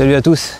[0.00, 0.54] Salut à tous,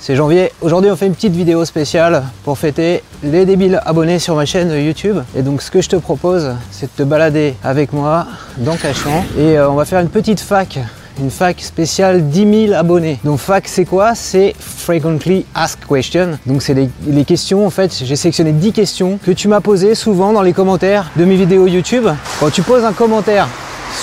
[0.00, 0.50] c'est Janvier.
[0.62, 4.70] Aujourd'hui on fait une petite vidéo spéciale pour fêter les débiles abonnés sur ma chaîne
[4.70, 5.18] YouTube.
[5.36, 9.26] Et donc ce que je te propose c'est de te balader avec moi dans Cachan
[9.36, 10.78] et euh, on va faire une petite fac
[11.20, 13.18] une fac spéciale 10 000 abonnés.
[13.24, 14.14] Donc fac c'est quoi?
[14.14, 16.38] C'est Frequently Asked Questions.
[16.46, 16.74] Donc c'est
[17.06, 20.54] les, questions, en fait j'ai sélectionné 10 questions que tu m'as posées souvent dans les
[20.54, 22.08] commentaires de mes vidéos YouTube.
[22.40, 23.48] Quand tu poses un commentaire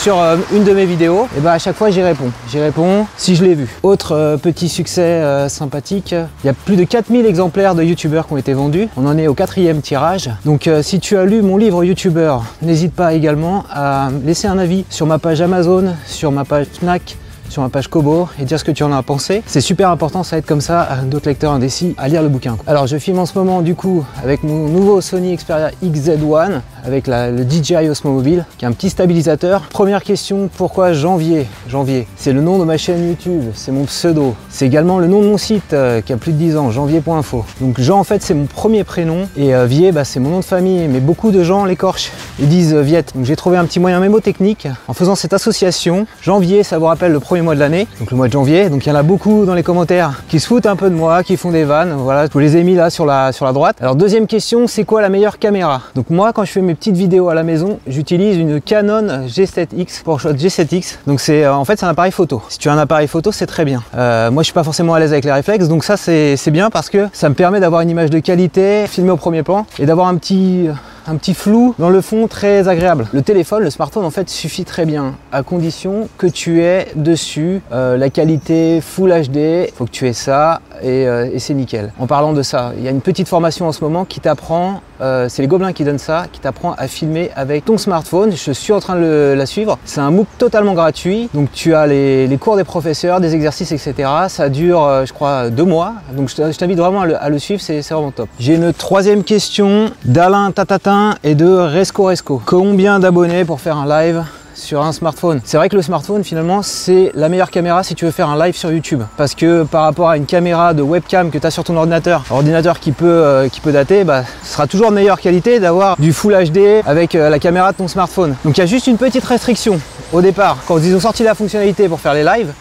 [0.03, 2.29] sur euh, une de mes vidéos, et bah à chaque fois j'y réponds.
[2.51, 3.73] J'y réponds si je l'ai vu.
[3.83, 6.13] Autre euh, petit succès euh, sympathique,
[6.43, 8.89] il y a plus de 4000 exemplaires de youtubeurs qui ont été vendus.
[8.97, 10.29] On en est au quatrième tirage.
[10.43, 14.83] Donc si tu as lu mon livre youtubeur, n'hésite pas également à laisser un avis
[14.89, 17.15] sur ma page Amazon, sur ma page Fnac,
[17.47, 19.41] sur ma page Kobo et dire ce que tu en as pensé.
[19.45, 22.57] C'est super important, ça aide comme ça d'autres lecteurs indécis à lire le bouquin.
[22.67, 27.07] Alors je filme en ce moment du coup avec mon nouveau Sony Xperia XZ1 avec
[27.07, 29.61] le DJI Osmo Mobile qui est un petit stabilisateur.
[29.69, 31.47] Première question, pourquoi janvier?
[31.67, 34.35] Janvier, c'est le nom de ma chaîne YouTube, c'est mon pseudo.
[34.49, 37.45] C'est également le nom de mon site euh, qui a plus de 10 ans, janvier.info.
[37.61, 40.39] Donc Jean en fait c'est mon premier prénom et euh, Vier bah, c'est mon nom
[40.39, 42.11] de famille mais beaucoup de gens l'écorchent.
[42.39, 43.13] Ils disent euh, Viette.
[43.15, 46.05] Donc j'ai trouvé un petit moyen mémotechnique en faisant cette association.
[46.21, 48.69] Janvier ça vous rappelle le premier mois de l'année, donc le mois de janvier.
[48.69, 50.95] Donc il y en a beaucoup dans les commentaires qui se foutent un peu de
[50.95, 51.93] moi, qui font des vannes.
[51.97, 53.77] Voilà, je vous les ai mis là sur la, sur la droite.
[53.79, 55.81] Alors deuxième question, c'est quoi la meilleure caméra?
[55.95, 60.03] Donc moi quand je fais mes petites vidéos à la maison, j'utilise une Canon G7X
[60.03, 60.97] PowerShot G7X.
[61.07, 62.41] Donc c'est euh, en fait c'est un appareil photo.
[62.49, 63.83] Si tu as un appareil photo, c'est très bien.
[63.95, 66.69] Euh, moi je suis pas forcément à l'aise avec les réflexes, donc ça c'est bien
[66.69, 69.85] parce que ça me permet d'avoir une image de qualité, filmée au premier plan et
[69.85, 70.69] d'avoir un petit
[71.07, 73.07] un petit flou dans le fond très agréable.
[73.11, 77.61] Le téléphone, le smartphone en fait suffit très bien à condition que tu aies dessus
[77.71, 79.71] euh, la qualité Full HD.
[79.75, 81.91] Faut que tu aies ça et, euh, et c'est nickel.
[81.99, 84.81] En parlant de ça, il y a une petite formation en ce moment qui t'apprend,
[85.01, 88.31] euh, c'est les Gobelins qui donnent ça, qui t'apprend à filmer avec ton smartphone.
[88.31, 89.77] Je suis en train de la suivre.
[89.85, 91.29] C'est un MOOC totalement gratuit.
[91.33, 94.09] Donc tu as les, les, cours des professeurs, des exercices, etc.
[94.27, 95.93] Ça dure, je crois, deux mois.
[96.13, 98.29] Donc je t'invite vraiment à le, à le suivre, c'est vraiment top.
[98.39, 100.92] J'ai une troisième question d'Alain Tatatin
[101.23, 102.41] et de Resco Resco.
[102.45, 104.23] Combien d'abonnés pour faire un live
[104.53, 105.41] sur un smartphone?
[105.43, 108.37] C'est vrai que le smartphone finalement c'est la meilleure caméra si tu veux faire un
[108.37, 111.51] live sur YouTube parce que par rapport à une caméra de webcam que tu as
[111.51, 115.99] sur ton ordinateur, ordinateur qui peut, euh, dater, bah, ce sera toujours meilleure qualité d'avoir
[115.99, 118.35] du Full HD avec euh, la caméra de ton smartphone.
[118.45, 119.79] Donc il y a juste une petite restriction
[120.11, 122.53] au départ quand ils ont sorti la fonctionnalité pour faire les lives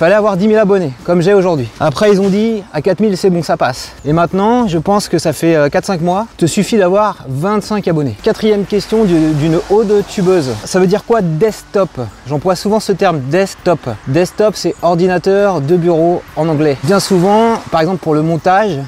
[0.00, 1.68] fallait avoir 10 000 abonnés, comme j'ai aujourd'hui.
[1.78, 3.92] Après, ils ont dit à 4 000, c'est bon, ça passe.
[4.06, 8.16] Et maintenant, je pense que ça fait 4-5 euh, mois, te suffit d'avoir 25 abonnés.
[8.22, 10.54] Quatrième question d'une de tubeuse.
[10.64, 11.90] Ça veut dire quoi desktop?
[12.26, 13.90] J'emploie souvent ce terme desktop.
[14.06, 16.78] Desktop, c'est ordinateur de bureau en anglais.
[16.84, 18.78] Bien souvent, par exemple pour le montage,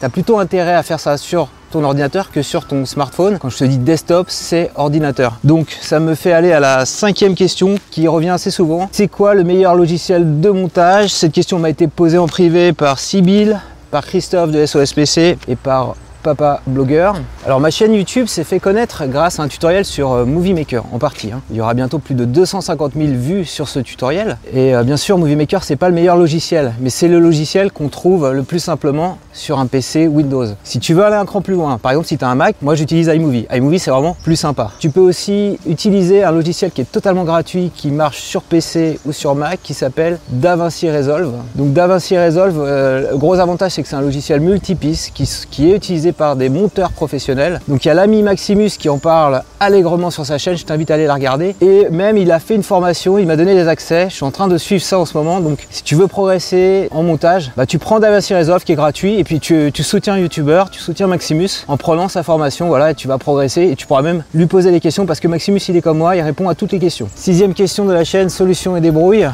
[0.00, 1.48] tu plutôt intérêt à faire ça sur
[1.80, 3.38] ordinateur que sur ton smartphone.
[3.38, 5.38] Quand je te dis desktop, c'est ordinateur.
[5.44, 8.88] Donc ça me fait aller à la cinquième question qui revient assez souvent.
[8.92, 11.10] C'est quoi le meilleur logiciel de montage?
[11.10, 13.60] Cette question m'a été posée en privé par Sibyl,
[13.90, 17.16] par Christophe de SOSPC et par papa blogueur.
[17.44, 20.84] Alors ma chaîne YouTube s'est fait connaître grâce à un tutoriel sur euh, Movie Maker
[20.92, 21.32] en partie.
[21.32, 21.40] Hein.
[21.50, 24.38] Il y aura bientôt plus de 250 000 vues sur ce tutoriel.
[24.54, 27.72] Et euh, bien sûr Movie Maker c'est pas le meilleur logiciel, mais c'est le logiciel
[27.72, 30.46] qu'on trouve le plus simplement sur un PC Windows.
[30.62, 32.54] Si tu veux aller un cran plus loin, par exemple si tu as un Mac,
[32.62, 33.48] moi j'utilise iMovie.
[33.52, 34.70] iMovie c'est vraiment plus sympa.
[34.78, 39.10] Tu peux aussi utiliser un logiciel qui est totalement gratuit, qui marche sur PC ou
[39.10, 41.34] sur Mac, qui s'appelle DaVinci Resolve.
[41.56, 45.72] Donc DaVinci Resolve, euh, le gros avantage c'est que c'est un logiciel multipiste qui, qui
[45.72, 47.31] est utilisé par des monteurs professionnels.
[47.68, 50.90] Donc il y a l'ami Maximus qui en parle allègrement sur sa chaîne, je t'invite
[50.90, 51.54] à aller la regarder.
[51.60, 54.30] Et même il a fait une formation, il m'a donné des accès, je suis en
[54.30, 55.40] train de suivre ça en ce moment.
[55.40, 59.18] Donc si tu veux progresser en montage, bah, tu prends DaVinci Resolve qui est gratuit.
[59.18, 62.94] Et puis tu, soutiens un youtubeur, tu soutiens Maximus en prenant sa formation, voilà, et
[62.94, 65.76] tu vas progresser et tu pourras même lui poser des questions parce que Maximus il
[65.76, 67.08] est comme moi, il répond à toutes les questions.
[67.14, 69.26] Sixième question de la chaîne, solution et débrouille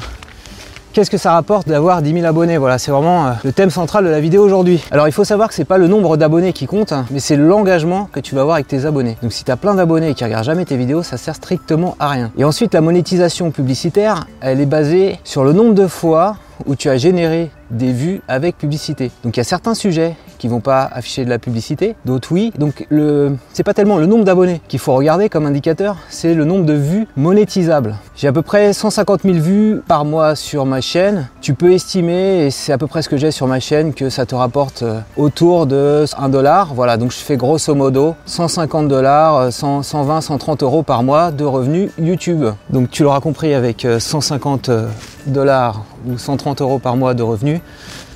[0.99, 2.59] qu'est-ce que ça rapporte d'avoir 10 000 abonnés?
[2.59, 4.83] Voilà, c'est vraiment euh, le thème central de la vidéo aujourd'hui.
[4.91, 7.37] Alors il faut savoir que c'est pas le nombre d'abonnés qui compte, hein, mais c'est
[7.37, 9.17] l'engagement que tu vas avoir avec tes abonnés.
[9.23, 11.95] Donc si tu as plein d'abonnés et qui regardent jamais tes vidéos, ça sert strictement
[12.01, 12.33] à rien.
[12.37, 16.35] Et ensuite, la monétisation publicitaire, elle est basée sur le nombre de fois
[16.67, 19.13] où tu as généré des vues avec publicité.
[19.23, 22.53] Donc il y a certains sujets qui vont pas afficher de la publicité, d'autres oui.
[22.59, 26.45] Donc le c'est pas tellement le nombre d'abonnés qu'il faut regarder comme indicateur, c'est le
[26.45, 27.97] nombre de vues monétisables.
[28.17, 31.29] J'ai à peu près 150 000 vues par mois sur ma chaîne.
[31.41, 34.11] Tu peux estimer, et c'est à peu près ce que j'ai sur ma chaîne, que
[34.11, 36.75] ça te rapporte euh, autour de 1 dollar.
[36.75, 41.91] Voilà, donc je fais grosso modo 150 dollars, 120, 130 euros par mois de revenus
[41.99, 42.45] YouTube.
[42.71, 44.89] Donc tu l'auras compris avec 150 euh,
[45.27, 47.61] dollars ou 130 euros par mois de revenus,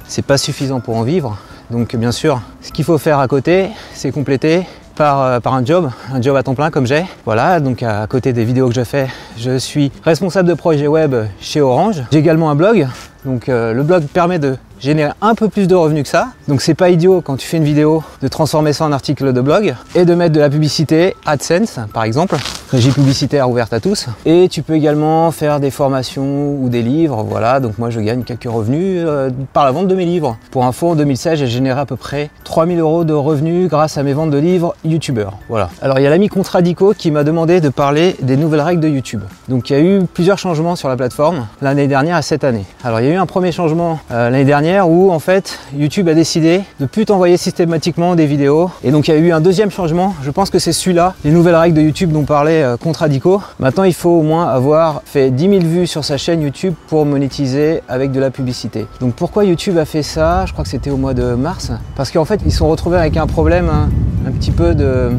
[0.07, 1.39] c'est pas suffisant pour en vivre.
[1.73, 5.65] Donc bien sûr, ce qu'il faut faire à côté, c'est compléter par, euh, par, un
[5.65, 7.07] job, un job à temps plein comme j'ai.
[7.25, 9.09] Voilà, donc à côté des vidéos que je fais,
[9.39, 12.03] je suis responsable de projet web chez Orange.
[12.13, 12.87] J'ai également un blog
[13.25, 16.29] Donc euh, le blog permet de générer un peu plus de revenus que ça.
[16.47, 19.41] Donc c'est pas idiot quand tu fais une vidéo de transformer ça en article de
[19.41, 22.37] blog et de mettre de la publicité AdSense par exemple,
[22.73, 24.07] régie publicitaire ouverte à tous.
[24.25, 27.61] Et tu peux également faire des formations ou des livres, voilà.
[27.61, 30.39] Donc moi je gagne quelques revenus euh, par la vente de mes livres.
[30.51, 34.03] Pour info, en 2016 j'ai généré à peu près 3000 euros de revenus grâce à
[34.03, 35.35] mes ventes de livres youtubeurs.
[35.51, 35.69] Voilà.
[35.83, 38.89] Alors il y a l'ami Contradico qui m'a demandé de parler des nouvelles règles de
[38.89, 39.21] YouTube.
[39.49, 42.65] Donc il y a eu plusieurs changements sur la plateforme l'année dernière et cette année.
[42.85, 46.09] Alors il y a eu un premier changement euh, l'année dernière où en fait YouTube
[46.09, 49.43] a décidé de plus t'envoyer systématiquement des vidéos et donc il y a eu un
[49.43, 52.77] deuxième changement je pense que c'est celui-là les nouvelles règles de YouTube dont parlait euh,
[52.77, 53.43] Contradico.
[53.59, 57.05] Maintenant il faut au moins avoir fait 10 000 vues sur sa chaîne YouTube pour
[57.05, 58.87] monétiser avec de la publicité.
[59.01, 60.47] Donc pourquoi YouTube a fait ça?
[60.47, 61.73] Je crois que c'était au mois de mars.
[61.97, 63.89] Parce qu'en fait ils sont retrouvés avec un problème hein,
[64.27, 65.11] un petit peu de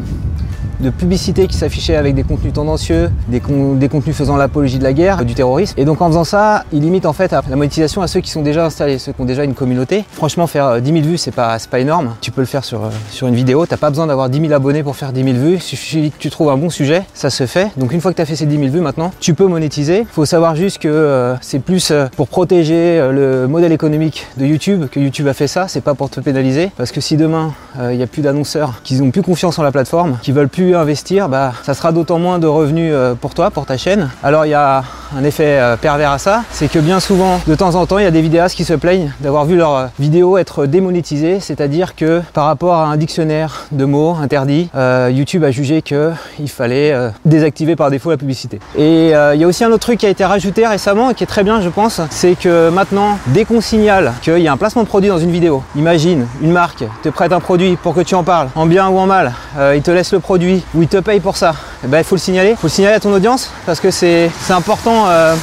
[0.80, 5.24] de publicité qui s'affichait avec des contenus tendancieux, des, contenus faisant l'apologie de la guerre,
[5.24, 5.74] du terrorisme.
[5.78, 8.42] Et donc en faisant ça, il limite en fait la monétisation à ceux qui sont
[8.42, 10.04] déjà installés, ceux qui ont déjà une communauté.
[10.12, 12.14] Franchement, faire 10 euh, 000 vues, c'est pas, pas énorme.
[12.20, 13.66] Tu peux le faire sur, euh, sur une vidéo.
[13.66, 15.54] T'as pas besoin d'avoir 10 000 abonnés pour faire 10 000 vues.
[15.54, 17.70] Il suffit que tu trouves un bon sujet, ça se fait.
[17.76, 20.00] Donc une fois que tu as fait ces 10 000 vues maintenant, tu peux monétiser.
[20.00, 24.86] Il Faut savoir juste que euh, c'est plus pour protéger le modèle économique de YouTube
[24.90, 25.68] que YouTube a fait ça.
[25.68, 26.70] C'est pas pour te pénaliser.
[26.76, 29.72] Parce que si demain il n'y a plus d'annonceurs qui n'ont plus confiance en la
[29.72, 33.50] plateforme, qui veulent plus investir, bah, ça sera d'autant moins de revenus euh, pour toi,
[33.50, 34.10] pour ta chaîne.
[34.22, 34.84] Alors il y a
[35.16, 38.04] un effet euh, pervers à ça, c'est que bien souvent, de temps en temps, il
[38.04, 41.94] y a des vidéastes qui se plaignent d'avoir vu leur euh, vidéo être démonétisée, c'est-à-dire
[41.94, 44.70] que par rapport à un dictionnaire de mots interdits,
[45.10, 46.94] YouTube a jugé qu'il fallait
[47.24, 48.60] désactiver par défaut la publicité.
[48.76, 51.24] Et il y a aussi un autre truc qui a été rajouté récemment et qui
[51.24, 54.56] est très bien, je pense, c'est que maintenant, dès qu'on signale qu'il y a un
[54.56, 58.00] placement de produit dans une vidéo, imagine une marque te prête un produit pour que
[58.00, 59.32] tu en parles, en bien ou en mal,
[59.74, 61.54] il te laisse le produit ou il te paye pour ça,
[61.84, 62.50] eh ben, il faut le signaler.
[62.50, 65.34] Il faut le signaler à ton audience parce que c'est important euh,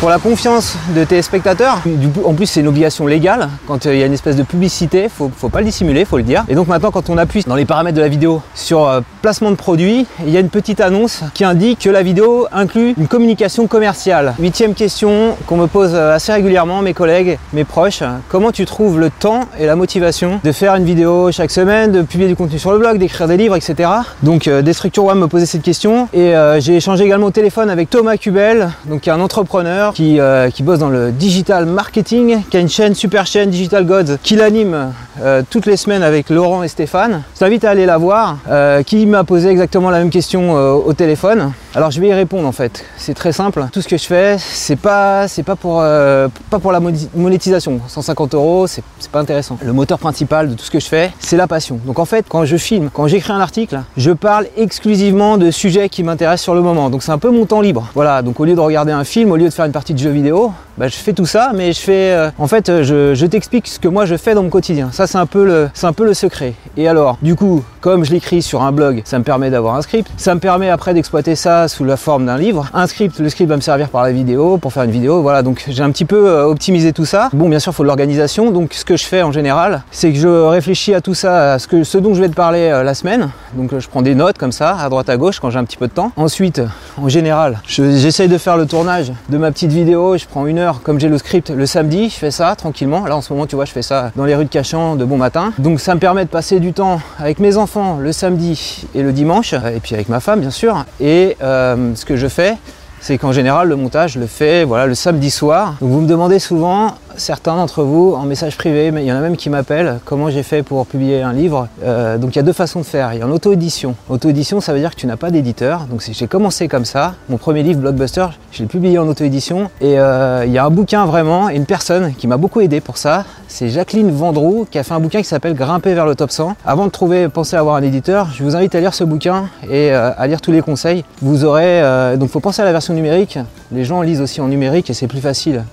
[0.00, 1.82] pour la confiance de tes spectateurs.
[2.24, 3.50] En plus, c'est une obligation légale.
[3.66, 6.16] Quand euh, il y a une espèce de publicité, faut, faut pas le dissimuler, faut
[6.16, 6.44] le dire.
[6.48, 9.50] Et donc maintenant, quand on appuie dans les paramètres de la vidéo sur euh, placement
[9.50, 13.08] de produit, il y a une petite annonce qui indique que la vidéo inclut une
[13.08, 14.34] communication commerciale.
[14.38, 18.02] Huitième question qu'on me pose euh, assez régulièrement, mes collègues, mes proches.
[18.28, 22.02] Comment tu trouves le temps et la motivation de faire une vidéo chaque semaine, de
[22.02, 23.90] publier du contenu sur le blog, d'écrire des livres, etc.
[24.22, 26.08] Donc, des structures web me posaient cette question.
[26.12, 30.50] Et j'ai échangé également au téléphone avec Thomas Kubel, donc qui est un entrepreneur euh,
[30.50, 34.36] qui, bosse dans le digital marketing, qui a une chaîne, super chaîne Digital Gods, qui
[34.36, 34.92] l'anime
[35.22, 37.22] euh, toutes les semaines avec Laurent et Stéphane.
[37.34, 40.92] Je t'invite à aller la voir, euh, qui m'a posé exactement la même question au
[40.92, 41.52] téléphone.
[41.76, 42.84] Alors je vais y répondre en fait.
[42.96, 43.64] C'est très simple.
[43.72, 46.80] Tout ce que je fais, c'est pas, c'est pas pour, la
[47.14, 47.80] monétisation.
[47.86, 48.82] 150 euros, c'est
[49.12, 49.56] pas intéressant.
[49.62, 51.78] Le moteur principal de tout ce que je fais, c'est la passion.
[51.86, 55.88] Donc en fait, quand je filme, quand j'écris un article, je parle exclusivement de sujets
[55.88, 56.90] qui m'intéressent sur le moment.
[56.90, 57.88] Donc c'est un peu mon temps libre.
[57.94, 58.22] Voilà.
[58.22, 60.10] Donc au lieu de regarder un film, au lieu de faire une partie de jeu
[60.10, 63.68] vidéo, bah, je fais tout ça, mais je fais, euh, en fait, euh, je, t'explique
[63.68, 64.88] ce que moi je fais dans mon quotidien.
[64.92, 66.54] Ça, c'est un peu le, c'est un peu le secret.
[66.76, 69.82] Et alors, du coup, comme je l'écris sur un blog, ça me permet d'avoir un
[69.82, 70.10] script.
[70.16, 72.68] Ça me permet après d'exploiter ça sous la forme d'un livre.
[72.74, 75.22] Un script, le script va me servir par la vidéo, pour faire une vidéo.
[75.22, 77.28] Voilà, donc j'ai un petit peu euh, optimisé tout ça.
[77.32, 78.50] Bon, bien sûr, il faut de l'organisation.
[78.50, 81.58] Donc, ce que je fais en général, c'est que je réfléchis à tout ça, à
[81.58, 83.30] ce, que, ce dont je vais te parler la semaine.
[83.54, 85.76] Donc, je prends des notes comme ça, à droite à gauche, quand j'ai un petit
[85.76, 86.12] peu de temps.
[86.16, 86.62] Ensuite,
[86.96, 90.16] en général, j'essaye de faire le tournage de ma petite vidéo.
[90.16, 93.06] Je prends une heure, comme j'ai le script le samedi, je fais ça tranquillement.
[93.06, 95.04] Là en ce moment, tu vois, je fais ça dans les rues de Cachan de
[95.04, 95.52] bon matin.
[95.58, 99.12] Donc ça me permet de passer du temps avec mes enfants le samedi et le
[99.12, 100.84] dimanche, et puis avec ma femme bien sûr.
[101.00, 101.49] Et euh,
[101.94, 102.56] ce que je fais,
[103.00, 105.76] c'est qu'en général le montage je le fais voilà le samedi soir.
[105.80, 109.16] Donc vous me demandez souvent certains d'entre vous en message privé, mais il y en
[109.16, 111.68] a même qui m'appellent comment j'ai fait pour publier un livre.
[111.82, 113.12] Euh, donc il y a deux façons de faire.
[113.12, 113.94] Il y a en auto-édition.
[114.08, 115.86] Auto-édition, ça veut dire que tu n'as pas d'éditeur.
[115.90, 117.14] Donc j'ai commencé comme ça.
[117.28, 119.70] Mon premier livre, Blockbuster, je l'ai publié en auto-édition.
[119.80, 122.80] Et euh, il y a un bouquin vraiment, et une personne qui m'a beaucoup aidé
[122.80, 123.24] pour ça.
[123.48, 126.56] C'est Jacqueline Vendroux qui a fait un bouquin qui s'appelle Grimper vers le top 100.
[126.64, 129.44] Avant de trouver, penser à avoir un éditeur, je vous invite à lire ce bouquin
[129.64, 131.04] et euh, à lire tous les conseils.
[131.22, 131.82] Vous aurez,
[132.16, 133.38] donc faut penser à la version numérique.
[133.72, 135.64] Les gens lisent aussi en numérique et c'est plus facile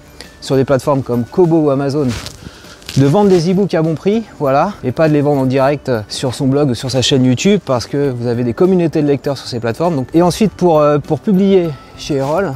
[0.41, 2.07] sur des plateformes comme Kobo ou Amazon
[2.97, 5.91] de vendre des e-books à bon prix, voilà, et pas de les vendre en direct
[6.07, 9.07] sur son blog ou sur sa chaîne YouTube parce que vous avez des communautés de
[9.07, 10.05] lecteurs sur ces plateformes.
[10.15, 12.53] Et ensuite pour, euh, pour publier chez Erol,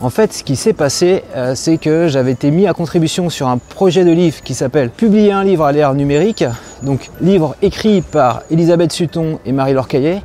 [0.00, 3.48] en fait, ce qui s'est passé, euh, c'est que j'avais été mis à contribution sur
[3.48, 6.44] un projet de livre qui s'appelle Publier un livre à l'ère numérique.
[6.82, 10.20] Donc, livre écrit par Elisabeth Sutton et Marie-Laure Et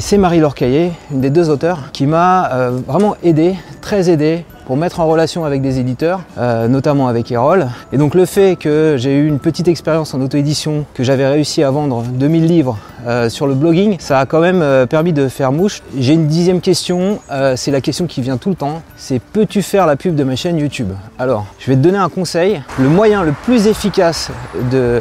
[0.00, 4.76] c'est Marie-Laure Caillé, une des deux auteurs, qui m'a euh, vraiment aidé, très aidé pour
[4.76, 7.68] mettre en relation avec des éditeurs, euh, notamment avec Erol.
[7.92, 11.62] Et donc le fait que j'ai eu une petite expérience en auto-édition, que j'avais réussi
[11.62, 15.52] à vendre 2000 livres euh, sur le blogging, ça a quand même permis de faire
[15.52, 15.82] mouche.
[15.98, 17.20] J'ai une dixième question,
[17.56, 20.36] c'est la question qui vient tout le temps, c'est peux-tu faire la pub de ma
[20.36, 20.90] chaîne YouTube?
[21.18, 22.62] Alors, je vais te donner un conseil.
[22.78, 24.30] Le moyen le plus efficace
[24.70, 25.00] de,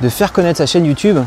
[0.00, 1.18] de faire connaître sa chaîne YouTube,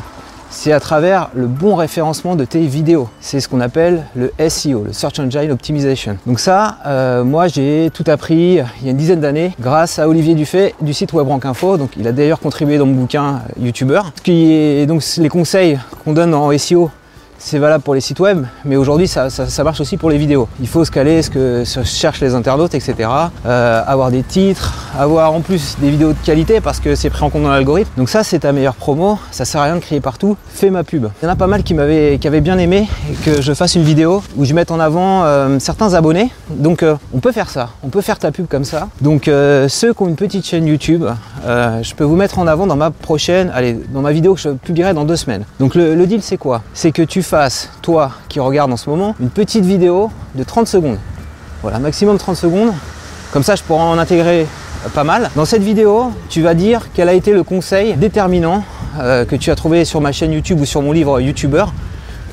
[0.50, 3.08] c'est à travers le bon référencement de tes vidéos.
[3.20, 6.18] C'est ce qu'on appelle le SEO, le Search Engine Optimization.
[6.26, 10.08] Donc ça, euh, moi j'ai tout appris il y a une dizaine d'années grâce à
[10.10, 11.78] Olivier Dufay du site WebRank Info.
[11.78, 14.02] Donc il a d'ailleurs contribué dans mon bouquin euh, YouTuber.
[14.16, 16.90] Ce qui est donc les conseils qu'on donne en SEO,
[17.40, 19.30] c'est valable pour les sites web, mais aujourd'hui ça,
[19.64, 20.48] marche aussi pour les vidéos.
[20.60, 23.10] Il faut se caler ce que cherchent les internautes, etc.
[23.46, 27.24] Euh, avoir des titres, avoir en plus des vidéos de qualité parce que c'est pris
[27.24, 27.90] en compte dans l'algorithme.
[27.98, 30.84] Donc ça c'est ta meilleure promo, ça sert à rien de crier partout, fais ma
[30.84, 31.08] pub.
[31.22, 32.88] Il y en a pas mal qui m'avaient qui avaient bien aimé
[33.24, 36.32] que je fasse une vidéo où je mette en avant euh, certains abonnés.
[36.50, 38.90] Donc euh, on peut faire ça, on peut faire ta pub comme ça.
[39.02, 41.06] Donc ceux qui ont une petite chaîne YouTube,
[41.46, 44.50] je peux vous mettre en avant dans ma prochaine, allez, dans ma vidéo que je
[44.50, 45.46] publierai dans deux semaines.
[45.60, 46.62] Donc le, le deal c'est quoi?
[46.74, 47.22] C'est que tu
[47.82, 50.98] toi qui regardes en ce moment, une petite vidéo de 30 secondes.
[51.62, 52.74] Voilà, maximum 30 secondes.
[53.32, 54.48] Comme ça, je pourrai en intégrer
[54.94, 55.30] pas mal.
[55.36, 58.64] Dans cette vidéo, tu vas dire quel a été le conseil déterminant
[59.00, 61.66] euh, que tu as trouvé sur ma chaîne YouTube ou sur mon livre YouTuber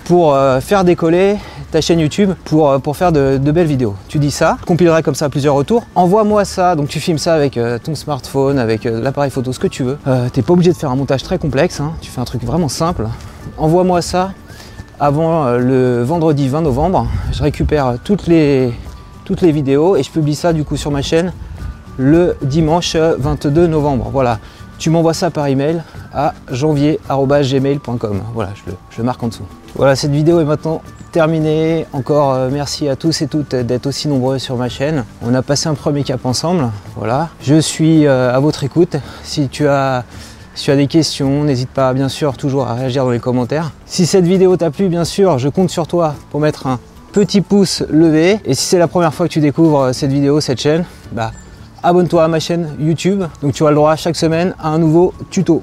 [0.05, 1.37] pour euh, faire décoller
[1.73, 3.97] ta chaîne YouTube pour, euh, pour faire de, belles vidéos.
[4.09, 5.87] Tu dis ça, compilerai comme ça plusieurs retours.
[5.97, 9.83] Envoie-moi ça, donc tu filmes ça avec ton smartphone, avec l'appareil photo, ce que tu
[9.83, 9.99] veux.
[10.33, 11.93] T'es pas obligé de faire un montage très complexe, hein.
[12.01, 13.09] tu fais un truc vraiment simple.
[13.59, 14.31] Envoie-moi ça
[15.01, 17.07] avant euh, le vendredi 20 novembre.
[17.33, 18.73] Je récupère toutes les,
[19.25, 21.33] toutes les vidéos et je publie ça du coup sur ma chaîne
[21.99, 24.11] le dimanche 22 novembre.
[24.13, 24.39] Voilà,
[24.79, 28.23] tu m'envoies ça par email à janvier.gmail.com.
[28.35, 28.51] Voilà,
[28.91, 29.45] je le, marque en dessous.
[29.75, 31.87] Voilà, cette vidéo est maintenant terminée.
[31.93, 35.05] Encore euh, merci à tous et toutes d'être aussi nombreux sur ma chaîne.
[35.23, 36.71] On a passé un premier cap ensemble.
[36.97, 38.97] Voilà, je suis euh, à votre écoute.
[39.23, 40.05] Si tu as
[40.57, 43.73] si tu as des questions, n'hésite pas bien sûr toujours à réagir dans les commentaires.
[43.85, 46.81] Si cette vidéo t'a plu, bien sûr, je compte sur toi pour mettre un
[47.13, 48.41] petit pouce levé.
[48.47, 51.33] Et si c'est la première fois que tu découvres cette vidéo, cette chaîne, bah
[51.83, 53.23] abonne-toi à ma chaîne YouTube.
[53.43, 55.63] Donc tu auras le droit chaque semaine à un nouveau tuto.